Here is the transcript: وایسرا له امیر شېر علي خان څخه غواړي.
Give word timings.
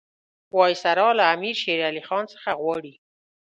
وایسرا 0.57 1.09
له 1.19 1.23
امیر 1.33 1.55
شېر 1.61 1.79
علي 1.89 2.01
خان 2.07 2.23
څخه 2.33 2.49
غواړي. 2.61 2.93